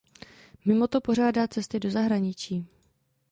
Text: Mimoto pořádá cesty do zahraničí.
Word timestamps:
Mimoto 0.65 1.01
pořádá 1.01 1.47
cesty 1.47 1.79
do 1.79 1.91
zahraničí. 1.91 2.65